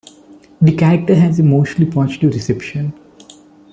[0.61, 2.91] The character has a mostly positive reception.